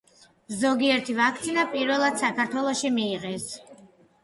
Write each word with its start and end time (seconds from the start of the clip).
ზოგიერთი 0.61 1.15
ვაქცინა 1.19 1.67
პირველად 1.75 2.19
საქართველოში 2.23 2.93
მიიღეს. 2.99 3.49